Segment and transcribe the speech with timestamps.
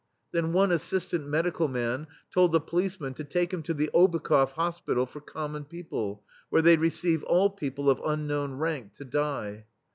[0.31, 5.07] Then one as sistant medical man told the policeman to take him to the ObukhofFhospital
[5.07, 9.65] for common people, where they receive all people of unknown rank to die.